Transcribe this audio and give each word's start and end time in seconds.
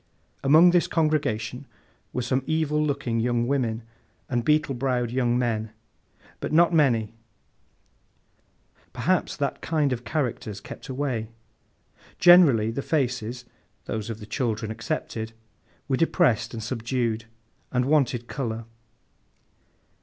Among 0.43 0.71
this 0.71 0.87
congregation, 0.87 1.67
were 2.11 2.23
some 2.23 2.41
evil 2.47 2.83
looking 2.83 3.19
young 3.19 3.45
women, 3.45 3.83
and 4.27 4.43
beetle 4.43 4.73
browed 4.73 5.11
young 5.11 5.37
men; 5.37 5.73
but 6.39 6.51
not 6.51 6.73
many—perhaps 6.73 9.37
that 9.37 9.61
kind 9.61 9.93
of 9.93 10.03
characters 10.03 10.59
kept 10.59 10.89
away. 10.89 11.27
Generally, 12.17 12.71
the 12.71 12.81
faces 12.81 13.45
(those 13.85 14.09
of 14.09 14.19
the 14.19 14.25
children 14.25 14.71
excepted) 14.71 15.33
were 15.87 15.97
depressed 15.97 16.55
and 16.55 16.63
subdued, 16.63 17.25
and 17.71 17.85
wanted 17.85 18.27
colour. 18.27 18.65